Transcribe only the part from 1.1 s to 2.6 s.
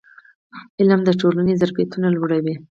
ټولنې ظرفیتونه لوړوي.